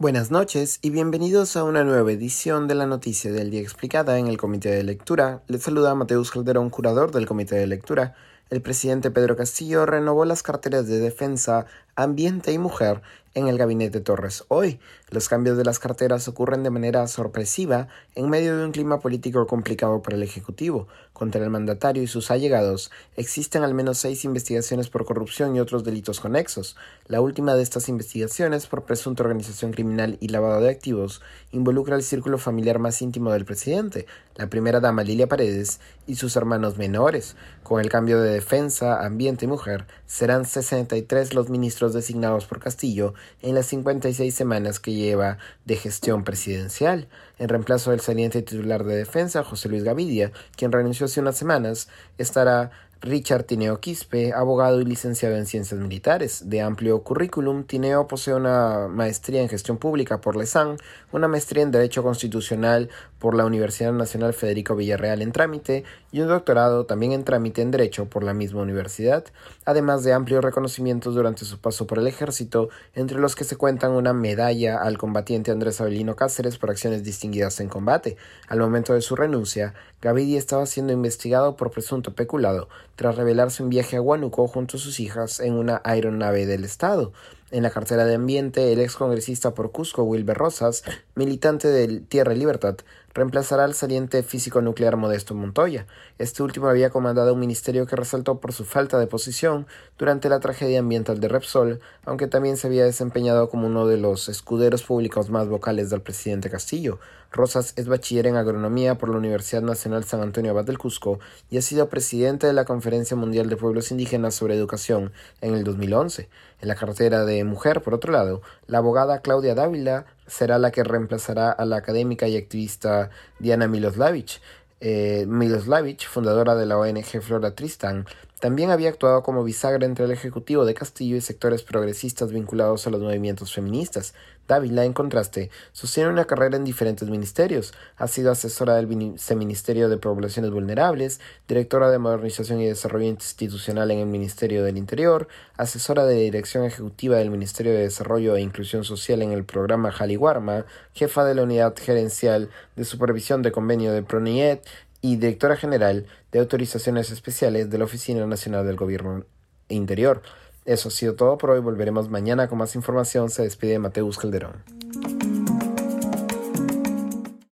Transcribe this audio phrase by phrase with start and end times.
[0.00, 4.28] Buenas noches y bienvenidos a una nueva edición de la Noticia del Día Explicada en
[4.28, 5.42] el Comité de Lectura.
[5.46, 8.14] Les saluda Mateus Calderón, curador del Comité de Lectura.
[8.48, 11.66] El presidente Pedro Castillo renovó las carteras de Defensa,
[12.00, 13.02] Ambiente y Mujer
[13.34, 14.44] en el gabinete Torres.
[14.48, 14.80] Hoy,
[15.10, 19.46] los cambios de las carteras ocurren de manera sorpresiva en medio de un clima político
[19.46, 20.88] complicado para el Ejecutivo.
[21.12, 25.84] Contra el mandatario y sus allegados existen al menos seis investigaciones por corrupción y otros
[25.84, 26.76] delitos conexos.
[27.06, 31.20] La última de estas investigaciones, por presunta organización criminal y lavado de activos,
[31.52, 34.06] involucra al círculo familiar más íntimo del presidente,
[34.36, 37.36] la primera dama Lilia Paredes y sus hermanos menores.
[37.62, 43.14] Con el cambio de defensa, ambiente y mujer, serán 63 los ministros designados por Castillo
[43.42, 47.08] en las 56 semanas que lleva de gestión presidencial,
[47.38, 51.88] en reemplazo del saliente titular de defensa, José Luis Gavidia, quien renunció hace unas semanas,
[52.18, 52.70] estará
[53.02, 56.50] Richard Tineo Quispe, abogado y licenciado en Ciencias Militares.
[56.50, 60.76] De amplio currículum, Tineo posee una maestría en Gestión Pública por LESAN,
[61.10, 66.28] una maestría en Derecho Constitucional por la Universidad Nacional Federico Villarreal en trámite y un
[66.28, 69.24] doctorado también en trámite en Derecho por la misma universidad,
[69.64, 73.92] además de amplios reconocimientos durante su paso por el ejército, entre los que se cuentan
[73.92, 78.16] una medalla al combatiente Andrés Avelino Cáceres por acciones distinguidas en combate.
[78.48, 83.70] Al momento de su renuncia, Gavidia estaba siendo investigado por presunto peculado, tras revelarse un
[83.70, 87.12] viaje a Huánuco junto a sus hijas en una aeronave del Estado.
[87.52, 90.84] En la cartera de Ambiente, el ex congresista por Cusco, Wilber Rosas,
[91.16, 92.76] militante de Tierra y Libertad,
[93.12, 95.86] reemplazará al saliente físico nuclear Modesto Montoya.
[96.18, 99.66] Este último había comandado un ministerio que resaltó por su falta de posición
[99.98, 104.28] durante la tragedia ambiental de Repsol, aunque también se había desempeñado como uno de los
[104.28, 107.00] escuderos públicos más vocales del presidente Castillo.
[107.32, 111.58] Rosas es bachiller en agronomía por la Universidad Nacional San Antonio Abad del Cusco y
[111.58, 116.28] ha sido presidente de la Conferencia Mundial de Pueblos Indígenas sobre Educación en el 2011.
[116.60, 120.84] En la cartera de mujer, por otro lado, la abogada Claudia Dávila será la que
[120.84, 124.40] reemplazará a la académica y activista Diana Miloslavich.
[124.80, 128.06] Eh, Miloslavich, fundadora de la ONG Flora Tristan,
[128.40, 132.90] también había actuado como bisagra entre el Ejecutivo de Castillo y sectores progresistas vinculados a
[132.90, 134.14] los movimientos feministas.
[134.48, 137.72] Dávila, en contraste, sostiene una carrera en diferentes ministerios.
[137.96, 144.00] Ha sido asesora del Viceministerio de Poblaciones Vulnerables, directora de Modernización y Desarrollo Institucional en
[144.00, 149.22] el Ministerio del Interior, asesora de Dirección Ejecutiva del Ministerio de Desarrollo e Inclusión Social
[149.22, 150.64] en el programa Jaliwarma,
[150.94, 154.66] jefa de la Unidad Gerencial de Supervisión de Convenio de PRONIET
[155.02, 159.24] y directora general de autorizaciones especiales de la Oficina Nacional del Gobierno
[159.68, 160.22] Interior.
[160.64, 161.60] Eso ha sido todo por hoy.
[161.60, 163.30] Volveremos mañana con más información.
[163.30, 164.62] Se despide Mateus Calderón.